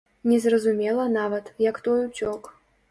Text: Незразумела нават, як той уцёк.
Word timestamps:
Незразумела 0.31 1.03
нават, 1.19 1.53
як 1.69 1.83
той 1.91 2.05
уцёк. 2.09 2.43